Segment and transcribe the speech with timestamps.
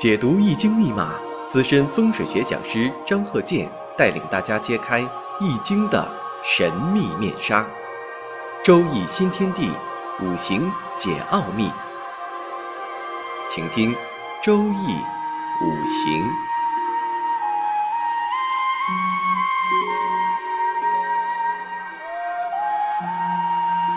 [0.00, 1.12] 解读易经密码，
[1.46, 5.00] 资深风水学讲师张鹤剑带领大家揭开
[5.38, 6.08] 易经的
[6.42, 7.66] 神秘面纱。
[8.64, 9.70] 周易新天地，
[10.22, 11.70] 五行解奥秘。
[13.54, 13.94] 请听
[14.42, 14.96] 周易
[15.62, 16.26] 五行。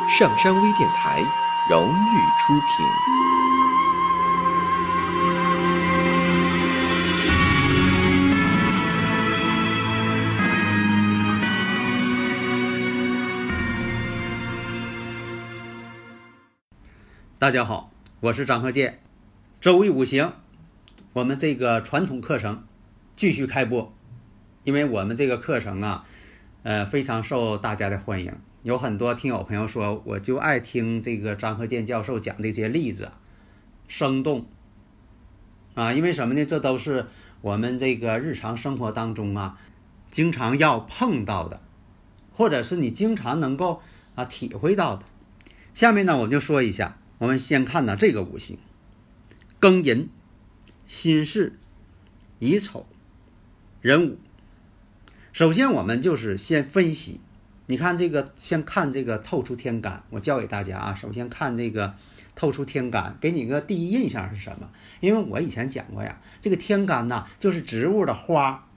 [0.10, 1.24] 上山微电台
[1.70, 3.23] 荣誉出品。
[17.44, 19.00] 大家好，我是张鹤剑。
[19.60, 20.32] 周易五行，
[21.12, 22.64] 我们这个传统课程
[23.18, 23.94] 继续开播，
[24.64, 26.06] 因为我们这个课程啊，
[26.64, 28.34] 呃，非常受大家的欢迎。
[28.62, 33.12] 有很多听友朋友说，我就爱听这个张鹤剑教授讲这些例子，
[33.90, 34.46] 生动
[35.74, 36.46] 啊，因为什么呢？
[36.46, 37.08] 这都是
[37.41, 39.60] 我们这个日常生活当中啊，
[40.10, 41.60] 经常要碰到的，
[42.32, 43.82] 或者是你经常能够
[44.16, 45.04] 啊体会到的。
[45.74, 46.96] 下面呢，我们就说一下。
[47.24, 48.57] 我们先看呢这个五行：
[49.62, 50.10] 庚寅、
[50.88, 51.54] 辛巳、
[52.40, 52.85] 乙丑、
[53.82, 54.18] 壬午。
[55.32, 57.21] 首先，我们就是先分析。
[57.66, 60.04] 你看这个，先看这个透出天干。
[60.10, 61.96] 我教给大家啊，首先看这个
[62.35, 64.69] 透出天干，给你个第一印象是什么？
[65.00, 68.68] 因为我以前讲过呀，这个天干呐，就是植物的花、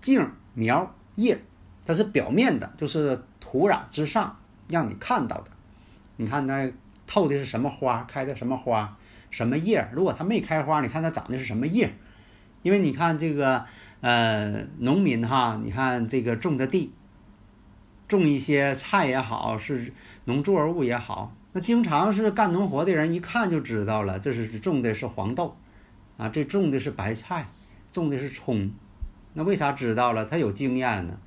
[0.00, 1.40] 茎、苗、叶，
[1.86, 5.52] 它是表面的，就是土壤之上让你看到的。
[6.16, 6.72] 你看那。
[7.10, 8.04] 透的是什么花？
[8.08, 8.96] 开的什么花？
[9.30, 9.88] 什么叶？
[9.92, 11.92] 如果它没开花，你看它长的是什么叶？
[12.62, 13.64] 因为你看这个
[14.00, 16.92] 呃，农民哈，你看这个种的地，
[18.06, 19.92] 种一些菜也好，是
[20.26, 25.56] 农作物也好，那经常是干农活的人一看就知道了，这是种的是黄豆
[26.16, 27.48] 啊，这种的是白菜，
[27.90, 28.70] 种的是葱。
[29.34, 30.24] 那为啥知道了？
[30.24, 31.18] 他有经验呢。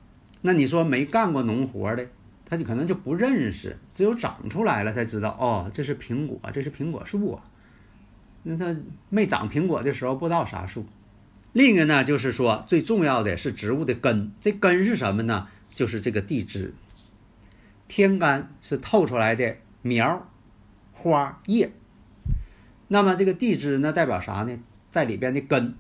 [0.43, 2.07] 那你说没干过农活的？
[2.53, 7.43] 他就可能就不认识，只有长出来了才知道哦，这是苹果，这是苹果树啊。
[8.43, 10.85] 那它没长苹果的时候不知道啥树。
[11.51, 15.47] 另一个呢，就是说最重要的是植物的根，这根是什么呢？
[15.71, 16.75] 就是这个地支。
[17.87, 20.29] 天干是透出来的苗、
[20.91, 21.71] 花、叶。
[22.87, 24.59] 那么这个地支呢，代表啥呢？
[24.91, 25.73] 在里边的根。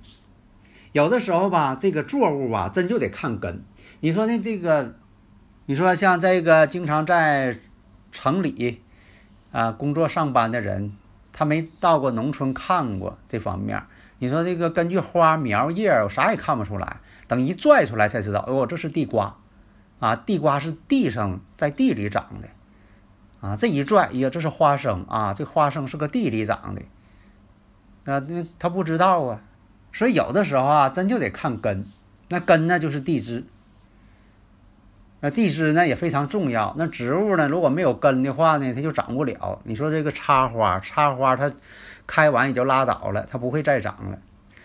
[0.91, 3.61] 有的时候吧，这个作物吧，真就得看根。
[3.99, 4.39] 你说呢？
[4.39, 4.95] 这个。
[5.65, 7.57] 你说像这个经常在
[8.11, 8.81] 城里
[9.51, 10.93] 啊工作上班的人，
[11.31, 13.81] 他没到过农村看过这方面。
[14.19, 16.97] 你说这个根据花苗叶，我啥也看不出来。
[17.27, 19.37] 等一拽出来才知道，哦，这是地瓜
[19.99, 20.15] 啊！
[20.15, 22.49] 地瓜是地上在地里长的
[23.39, 23.55] 啊！
[23.55, 25.33] 这一拽，哎呀，这是花生啊！
[25.33, 26.81] 这花生是个地里长的
[28.11, 28.19] 啊！
[28.27, 29.41] 那他不知道啊，
[29.93, 31.85] 所以有的时候啊，真就得看根。
[32.29, 33.45] 那根呢，就是地支。
[35.25, 36.75] 那地支呢也非常重要。
[36.77, 39.61] 那植物呢，如果没有根的话呢，它就长不了。
[39.63, 41.49] 你说这个插花，插花它
[42.05, 44.19] 开完也就拉倒了，它不会再长了。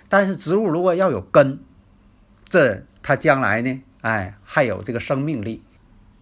[0.08, 1.60] 但是植物如果要有根，
[2.48, 5.62] 这它将来呢，哎，还有这个生命力。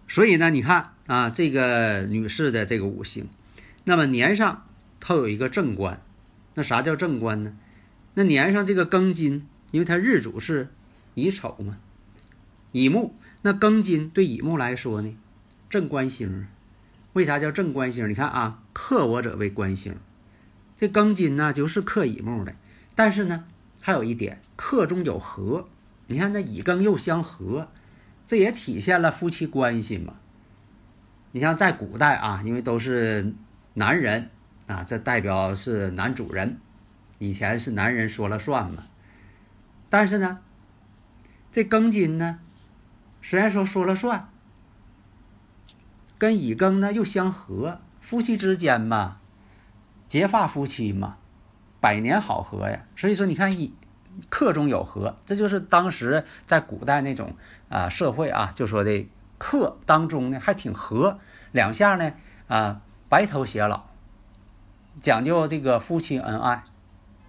[0.07, 3.27] 所以呢，你看啊，这个女士的这个五行，
[3.85, 4.67] 那么年上
[4.99, 5.99] 它有一个正官。
[6.53, 7.57] 那啥叫正官呢？
[8.13, 10.67] 那年上这个庚金，因为它日主是
[11.15, 11.77] 乙丑嘛，
[12.71, 13.15] 乙木。
[13.47, 15.15] 那庚金对乙木来说呢，
[15.69, 16.47] 正官星。
[17.13, 18.09] 为啥叫正官星？
[18.09, 19.95] 你看啊，克我者为官星。
[20.75, 22.53] 这庚金呢，就是克乙木的。
[22.93, 23.45] 但是呢，
[23.81, 25.69] 还有一点，克中有合。
[26.07, 27.69] 你看那乙庚又相合，
[28.25, 30.15] 这也体现了夫妻关系嘛。
[31.31, 33.33] 你像在古代啊，因为都是
[33.75, 34.29] 男人
[34.65, 36.57] 啊，这代表是男主人，
[37.17, 38.83] 以前是男人说了算嘛。
[39.89, 40.39] 但是呢，
[41.49, 42.41] 这庚金呢？
[43.21, 44.29] 虽然说说了算，
[46.17, 49.17] 跟乙庚呢又相合，夫妻之间嘛，
[50.07, 51.17] 结发夫妻嘛，
[51.81, 52.85] 百年好合呀。
[52.95, 53.73] 所以说，你看乙
[54.29, 57.35] 克中有合，这就是当时在古代那种
[57.69, 59.07] 啊社会啊，就说的
[59.37, 61.19] 克当中呢还挺合，
[61.51, 62.13] 两下呢
[62.47, 63.83] 啊白头偕老，
[65.01, 66.63] 讲究这个夫妻恩爱，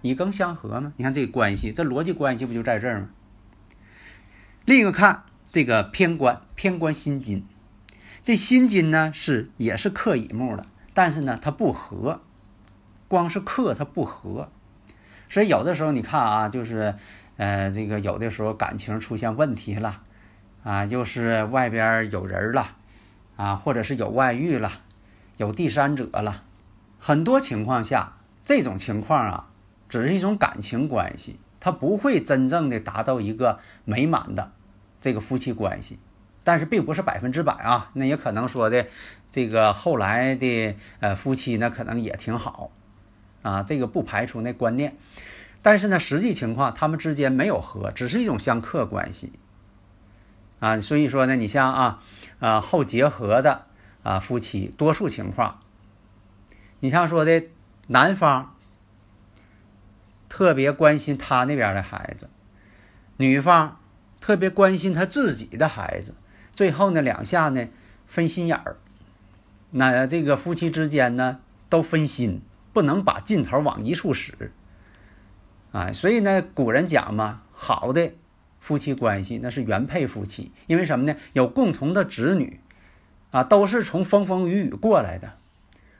[0.01, 0.93] 乙庚相合嘛。
[0.97, 3.09] 你看这个关系，这逻辑关系不就在这儿吗？
[4.65, 5.25] 另一个看。
[5.51, 7.43] 这个偏官偏官辛金，
[8.23, 12.21] 这辛金呢是也是克乙木的，但是呢它不合，
[13.07, 14.49] 光是克它不合，
[15.27, 16.95] 所以有的时候你看啊，就是
[17.37, 20.01] 呃这个有的时候感情出现问题了，
[20.63, 22.75] 啊又是外边有人了，
[23.35, 24.71] 啊或者是有外遇了，
[25.37, 26.43] 有第三者了，
[26.99, 29.49] 很多情况下这种情况啊，
[29.87, 34.51] 只是一种感情关系，它不会真正的达到一个美满的
[35.01, 35.99] 这个夫妻关系。
[36.43, 38.87] 但是并不是百分之百啊，那也可能说的
[39.29, 42.71] 这个后来的呃夫妻呢，可能也挺好
[43.43, 44.95] 啊，这个不排除那观念。
[45.61, 49.33] 但是呢，实际情况他们之间没有和，只是一种相克关系
[50.59, 50.79] 啊。
[50.79, 52.03] 所以说呢，你像啊
[52.39, 53.65] 啊后结合的
[54.01, 55.59] 啊夫妻，多数情况，
[56.79, 57.43] 你像说的
[57.87, 58.55] 男方
[60.29, 62.29] 特别关心他那边的孩子，
[63.17, 63.78] 女方
[64.21, 66.13] 特别关心他自己的孩子。
[66.53, 67.67] 最后呢，两下呢
[68.05, 68.75] 分心眼儿，
[69.71, 71.39] 那这个夫妻之间呢
[71.69, 72.41] 都分心，
[72.73, 74.51] 不能把劲头往一处使，
[75.71, 78.11] 啊，所以呢，古人讲嘛，好的
[78.59, 81.15] 夫妻关系那是原配夫妻，因为什么呢？
[81.33, 82.59] 有共同的子女，
[83.31, 85.33] 啊，都是从风风雨雨过来的，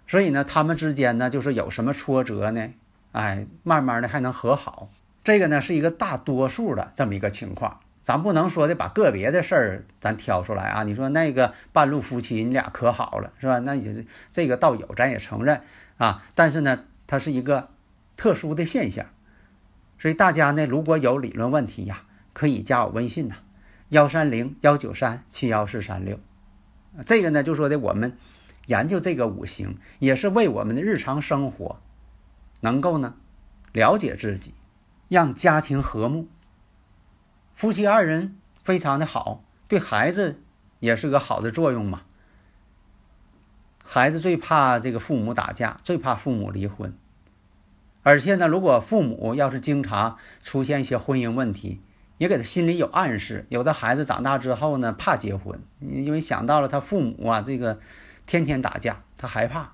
[0.07, 2.69] 所以呢，他们之间呢就是有什么挫折呢，
[3.13, 4.89] 哎，慢慢的还能和好，
[5.23, 7.79] 这个呢是一个大多数的这么一个情况。
[8.09, 10.81] 咱不能说的把个别的事儿咱挑出来啊！
[10.81, 13.59] 你说那个半路夫妻，你俩可好了是吧？
[13.59, 15.61] 那也是这个倒有，咱也承认
[15.99, 16.25] 啊。
[16.33, 17.69] 但是呢，它是一个
[18.17, 19.05] 特殊的现象，
[19.99, 22.01] 所以大家呢，如果有理论问题呀，
[22.33, 23.35] 可以加我微信呐，
[23.89, 26.19] 幺三零幺九三七幺四三六。
[27.05, 28.17] 这个呢，就说的我们
[28.65, 31.79] 研究这个五行，也是为我们的日常生活
[32.61, 33.13] 能够呢
[33.71, 34.55] 了解自己，
[35.09, 36.27] 让家庭和睦。
[37.59, 40.41] 夫妻二人非常的好，对孩子
[40.79, 42.03] 也是个好的作用嘛。
[43.83, 46.95] 孩子最怕这个父母打架，最怕父母离婚。
[48.01, 51.81] 而且呢，如果父母要是经常出现一些婚姻问题，
[52.17, 53.45] 也给他心里有暗示。
[53.49, 57.81] 有的孩子长大之后呢，怕结婚，因为想到了他父母啊，这个
[58.25, 59.73] 天天打架，他害怕，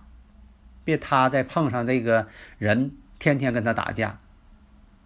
[0.84, 2.26] 别他再碰上这个
[2.58, 4.18] 人，天天跟他打架。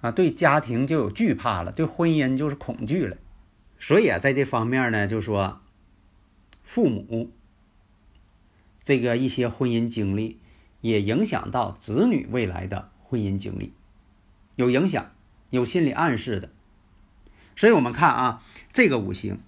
[0.01, 3.17] 啊，对家庭就有惧怕了，对婚姻就是恐惧了，
[3.79, 5.59] 所以啊，在这方面呢，就说
[6.63, 7.31] 父母
[8.81, 10.39] 这个一些婚姻经历，
[10.79, 13.73] 也影响到子女未来的婚姻经历，
[14.55, 15.11] 有影响，
[15.49, 16.49] 有心理暗示的。
[17.57, 19.39] 所以我们看啊，这个五行，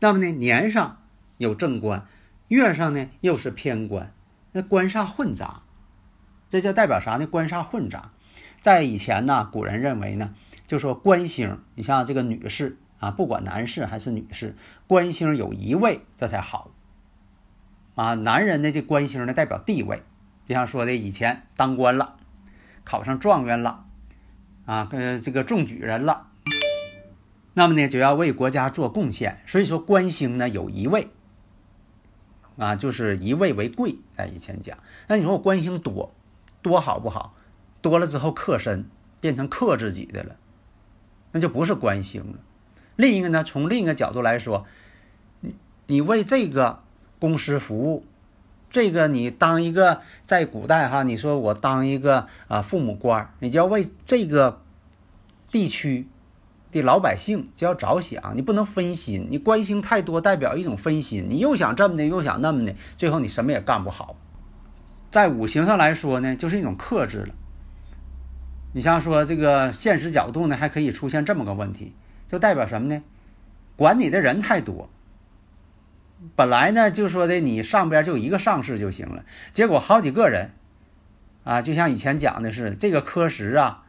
[0.00, 1.02] 那么呢，年上
[1.36, 2.06] 有正官，
[2.48, 4.14] 月上呢又是偏官，
[4.52, 5.62] 那官煞混杂，
[6.48, 7.26] 这就代表啥呢？
[7.26, 8.10] 官煞混杂。
[8.62, 10.32] 在以前呢，古人认为呢，
[10.68, 14.54] 就说官星，你像这个女士啊，不管男士还是女士，
[14.86, 16.70] 官星有一位这才好
[17.96, 18.14] 啊。
[18.14, 20.04] 男人呢，这官星呢代表地位，
[20.46, 22.14] 就像说的以前当官了，
[22.84, 23.84] 考上状元了
[24.64, 26.28] 啊，呃，这个中举人了，
[27.54, 29.40] 那么呢就要为国家做贡献。
[29.44, 31.08] 所以说官星呢有一位
[32.56, 34.78] 啊，就是一位为贵，在以前讲。
[35.08, 36.14] 那你说我官星多
[36.62, 37.34] 多好不好？
[37.82, 38.86] 多了之后克身，
[39.20, 40.36] 变成克自己的了，
[41.32, 42.38] 那就不是官星了。
[42.96, 44.66] 另一个呢，从另一个角度来说，
[45.40, 45.54] 你
[45.86, 46.82] 你为这个
[47.18, 48.04] 公司服务，
[48.70, 54.62] 这个你当一个在古代哈，你说我当一个啊父母官，你就要为这个
[55.50, 56.06] 地区
[56.70, 64.16] 的老百姓就要着想，你不能分心，你官星太多代表一种分心，你又想这么的，又想那么的，最后你什么也干不好。
[65.10, 67.34] 在五行上来说呢，就是一种克制了。
[68.72, 71.92] 你像说这个现实角度呢，还可以出现这么个问题，
[72.26, 73.02] 就代表什么呢？
[73.76, 74.88] 管你的人太多。
[76.36, 80.52] 本来呢，就说的你上边就一个上司就行了，结果好几个人，
[81.44, 83.84] 啊，就像以前讲的是这个科室啊，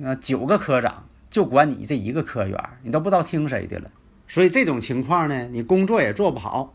[0.00, 3.90] 呃，九个科长就管你这一个科员，你都不知道听谁的了。
[4.28, 6.74] 所以这种情况呢，你工作也做不好，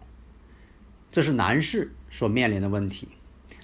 [1.12, 3.08] 这是男士所面临的问题。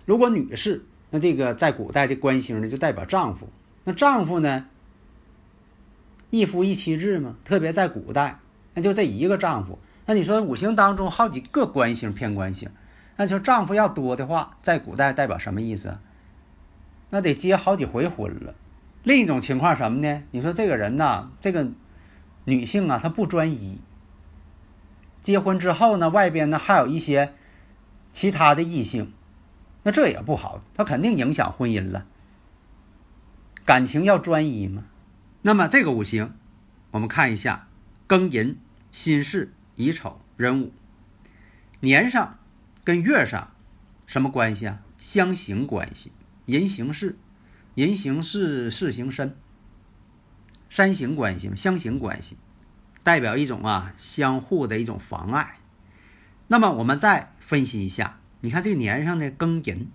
[0.06, 3.48] 如果女士，那这个在古代这官星呢，就代表丈夫。
[3.84, 4.68] 那丈夫呢，
[6.30, 8.40] 一夫一妻制嘛，特别在古代，
[8.76, 9.80] 那就这一个丈夫。
[10.06, 12.70] 那你说五行当中好几个官星偏官星，
[13.18, 15.98] 那就丈夫要多的话，在古代代表什么意思？
[17.10, 18.54] 那得结好几回婚了。
[19.04, 20.24] 另一种情况什么呢？
[20.32, 21.68] 你说这个人呐，这个
[22.46, 23.80] 女性啊，她不专一。
[25.24, 27.34] 结婚之后呢，外边呢还有一些
[28.12, 29.12] 其他的异性。
[29.84, 32.06] 那这也不好，他肯定影响婚姻了。
[33.66, 34.84] 感情要专一嘛。
[35.42, 36.34] 那么这个五行，
[36.92, 37.68] 我们看一下：
[38.08, 38.58] 庚寅、
[38.92, 40.74] 辛巳、乙丑、壬午。
[41.80, 42.38] 年上
[42.84, 43.52] 跟月上
[44.06, 44.82] 什么关系啊？
[44.98, 46.12] 相刑关系。
[46.46, 47.16] 寅行巳，
[47.76, 49.38] 寅行巳，巳行申。
[50.70, 52.38] 三刑关系嘛，相刑关系，
[53.02, 55.60] 代表一种啊相互的一种妨碍。
[56.48, 58.19] 那么我们再分析一下。
[58.42, 59.88] 你看这个年上的庚寅，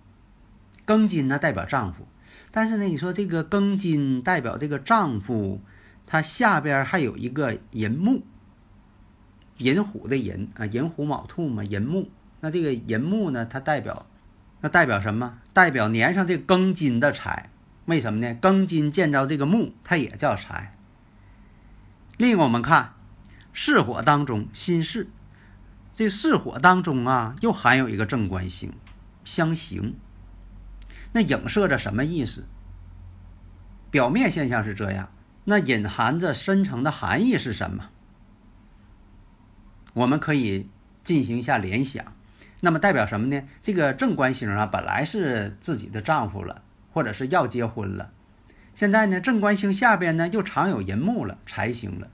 [0.86, 2.06] 庚金呢代表丈夫，
[2.50, 5.60] 但是呢，你说这个庚金代表这个丈夫，
[6.06, 8.22] 他下边还有一个寅木，
[9.58, 12.10] 寅虎的寅啊，寅虎卯兔嘛，寅木。
[12.40, 14.04] 那这个寅木呢，它代表，
[14.60, 15.38] 那代表什么？
[15.54, 17.48] 代表年上这庚金的财。
[17.86, 18.36] 为什么呢？
[18.40, 20.76] 庚金见着这个木，它也叫财。
[22.18, 22.92] 另一个，我们看
[23.54, 25.08] 巳火当中辛巳，
[25.94, 28.72] 这四火当中啊，又含有一个正官星
[29.24, 29.94] 相刑。
[31.12, 32.48] 那影射着什么意思？
[33.90, 35.12] 表面现象是这样，
[35.44, 37.90] 那隐含着深层的含义是什么？
[39.92, 40.68] 我们可以
[41.04, 42.04] 进行一下联想。
[42.62, 43.42] 那么代表什么呢？
[43.62, 48.10] 这个正官星啊，本来是自己的丈夫了，或者是要结婚了。
[48.74, 52.10] 现在呢，正官星下边呢又常有寅木了，财星了。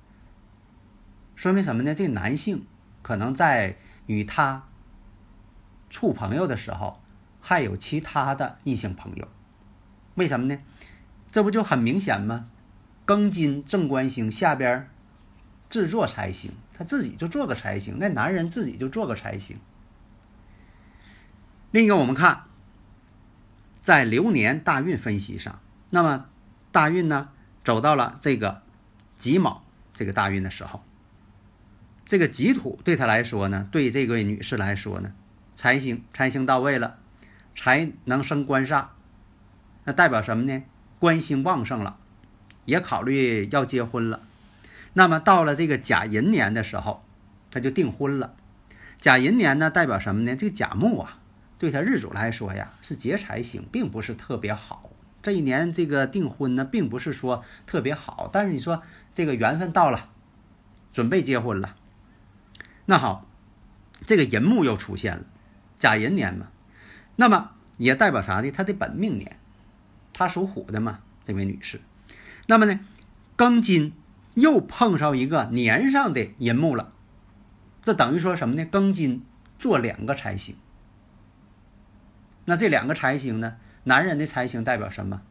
[1.34, 1.94] 说明什么呢？
[1.94, 2.66] 这男性
[3.02, 3.76] 可能在
[4.06, 4.64] 与他
[5.88, 7.00] 处朋友的时候。
[7.42, 9.26] 还有其他的异性朋友，
[10.14, 10.60] 为什么呢？
[11.32, 12.50] 这不就很明显吗？
[13.06, 14.90] 庚金正官星下边
[15.70, 19.58] 制作财星，他自己就做个财星，那男人自己就做个财星。
[21.70, 22.44] 另一个，我们看
[23.80, 26.26] 在流年大运分析上，那么
[26.70, 27.30] 大运呢
[27.64, 28.60] 走到了这个
[29.16, 29.64] 己卯
[29.94, 30.82] 这个大运的时候，
[32.10, 35.12] 这个己土对他来说呢，对这位女士来说呢，
[35.54, 36.98] 财星财星到位了。
[37.54, 38.86] 才能生官煞，
[39.84, 40.64] 那代表什么呢？
[40.98, 41.98] 官星旺盛了，
[42.64, 44.22] 也考虑要结婚了。
[44.94, 47.04] 那么到了这个甲寅年的时候，
[47.48, 48.34] 他就订婚了。
[48.98, 50.34] 甲寅年呢，代表什么呢？
[50.34, 51.18] 这个甲木啊，
[51.58, 54.90] 对他日主来说呀，是劫财星，并不是特别好。
[55.22, 58.28] 这一年这个订婚呢，并不是说特别好。
[58.32, 58.82] 但是你说
[59.14, 60.08] 这个缘分到了，
[60.92, 61.76] 准备结婚了。
[62.90, 63.24] 那好，
[64.04, 65.22] 这个寅木又出现了，
[65.78, 66.48] 甲寅年嘛。
[67.14, 68.50] 那么也代表啥呢？
[68.50, 69.38] 他的本命年，
[70.12, 71.80] 他属虎的嘛，这位女士。
[72.48, 72.80] 那么呢，
[73.36, 73.92] 庚金
[74.34, 76.92] 又碰上一个年上的寅木了，
[77.84, 78.66] 这等于说什么呢？
[78.66, 79.24] 庚金
[79.56, 80.56] 做两个财星。
[82.46, 83.54] 那这两个财星呢，
[83.84, 85.22] 男人的财星代表什么？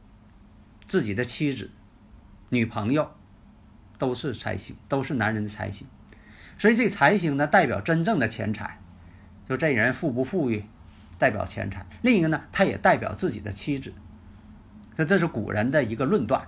[0.87, 1.71] 自己的妻子、
[2.47, 3.11] 女朋友
[3.97, 5.85] 都是财星，都是男人的财星。
[6.59, 8.79] 所以这财星呢，代表真正的钱财，
[9.47, 10.65] 就这人富不富裕。
[11.17, 13.93] 代表钱财，另一个呢，他也代表自己的妻子，
[14.95, 16.47] 这这是古人的一个论断。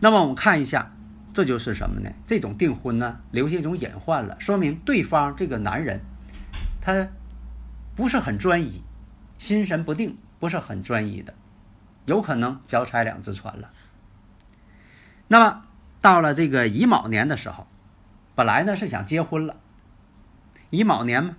[0.00, 0.92] 那么我们看一下，
[1.32, 2.10] 这就是什么呢？
[2.26, 6.00] 这种订婚呢，留下一种隐患了，说明对方这个男人，
[6.82, 7.08] 他
[7.96, 8.82] 不是很专一，
[9.38, 11.32] 心神不定，不是很专一的，
[12.04, 13.70] 有可能脚踩两只船了。
[15.28, 15.62] 那么
[16.02, 17.66] 到了这个乙卯年的时候，
[18.34, 19.56] 本来呢是想结婚了，
[20.70, 21.36] 乙卯年嘛。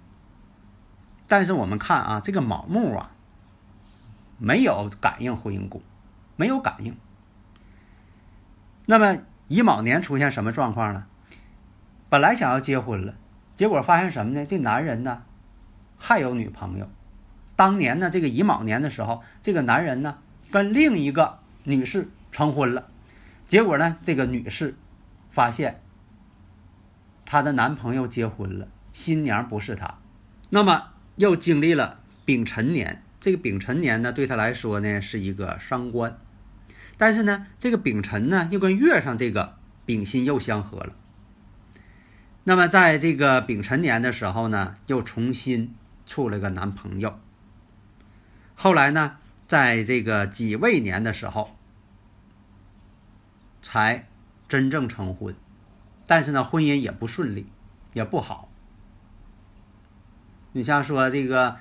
[1.28, 3.12] 但是我们看啊，这个卯木啊，
[4.38, 5.82] 没有感应婚姻宫，
[6.36, 6.96] 没有感应。
[8.86, 11.06] 那么乙卯年出现什么状况呢？
[12.10, 13.16] 本来想要结婚了，
[13.56, 14.46] 结果发现什么呢？
[14.46, 15.24] 这男人呢
[15.98, 16.88] 还有女朋友。
[17.56, 20.18] 当年呢，这个乙卯年的时候，这个男人呢
[20.52, 22.90] 跟另一个女士成婚了，
[23.48, 24.76] 结果呢，这个女士
[25.32, 25.82] 发现
[27.26, 30.00] 她的男朋友结婚了，新娘不是她，
[30.50, 30.90] 那么。
[31.18, 36.18] 又经历了丙辰年，这个丙辰年呢，对她来说呢是一个伤官，
[36.98, 39.54] 但是呢，这个丙辰呢又跟月上这个
[39.86, 40.94] 丙辛又相合了。
[42.46, 45.76] 那么在这个丙辰年的时候呢，又重新
[46.08, 47.20] 处了个男朋友。
[48.56, 51.56] 后来呢，在这个己未年的时候，
[53.62, 54.08] 才
[54.48, 55.36] 真正成婚，
[56.06, 57.46] 但是呢，婚姻也不顺利，
[57.94, 58.50] 也不好。
[60.52, 61.58] 你像说这个，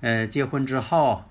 [0.00, 1.24] 呃，结婚之后，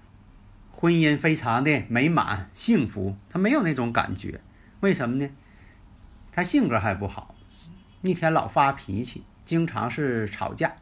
[0.72, 4.42] 婚姻非常的美满幸福，他没有那种感觉，
[4.80, 5.30] 为什么呢？
[6.32, 7.36] 他性格还不好，
[8.02, 10.76] 一天老发脾气，经常是吵架，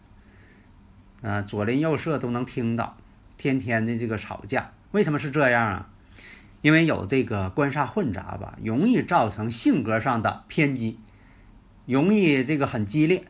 [1.24, 2.98] 啊，左邻右舍都能听到，
[3.38, 5.90] 天天的这个吵架，为什么是这样啊？
[6.62, 11.00] 因为有这个官煞混杂吧，容易造成性格上的偏激，
[11.90, 13.24] 容易这个很激烈。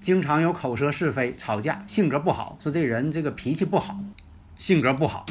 [0.00, 2.58] 经常有口舌是非、吵架，性格不好。
[2.60, 4.00] 说这人这个脾气不好，
[4.56, 5.24] 性格不好，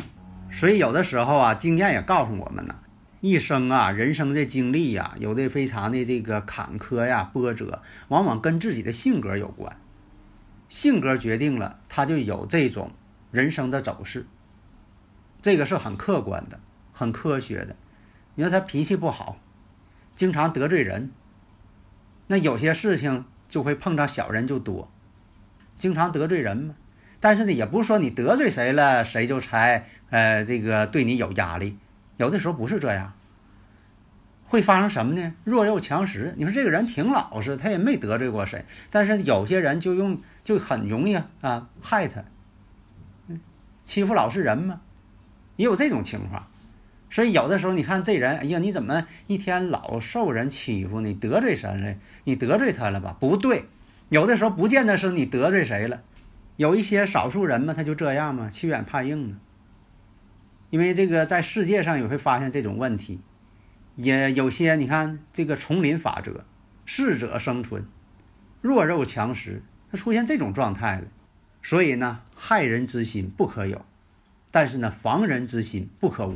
[0.49, 2.75] 所以有的时候啊，经验也告诉我们呢，
[3.19, 9.75] 一生啊，人生的经历呀，有的非常的这个坎坷呀、波折，往往跟自己的性格有关。
[10.69, 12.91] 性格决定了他就有这种
[13.29, 14.25] 人生的走势，
[15.41, 16.61] 这个是很客观的、
[16.93, 17.75] 很科学的。
[18.35, 19.37] 你说他脾气不好，
[20.15, 21.11] 经常得罪人，
[22.31, 23.25] 那有些事情。
[23.51, 24.89] 就会碰到小人就多，
[25.77, 26.73] 经常得罪人嘛。
[27.19, 31.77] 但是呢，也不是说你得罪谁了，谁就才呃这个对你有压力。
[32.15, 33.11] 有的时候不是这样，
[34.47, 35.33] 会发生什么呢？
[35.43, 36.33] 弱肉强食。
[36.37, 42.23] 你说这个人挺老实，他也没得罪过谁，但是有些人就用就很容易啊害他，
[43.83, 44.79] 欺负老实人嘛，
[45.57, 46.47] 也有这种情况。
[47.11, 51.01] 所以有的时候你看这人，哎呀，你怎么一天老受人欺负？
[51.01, 51.95] 你得罪谁了？
[52.23, 53.15] 你得罪他了吧？
[53.19, 53.65] 不对，
[54.07, 56.01] 有的时候不见得是你得罪谁了，
[56.55, 59.37] 有一些少数人嘛，他就这样嘛，欺软怕硬嘛。
[60.69, 63.19] 因为这个在世界上也会发现这种问题，
[63.97, 66.45] 也有些你看这个丛林法则，
[66.85, 67.85] 适者生存，
[68.61, 71.07] 弱肉强食，它出现这种状态了。
[71.61, 73.85] 所以呢，害人之心不可有，
[74.49, 76.35] 但是呢，防人之心不可无。